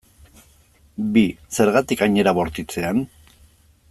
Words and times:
Bi, 1.17 1.23
zergatik 1.57 2.01
hain 2.07 2.17
era 2.23 2.33
bortitzean? 2.39 3.05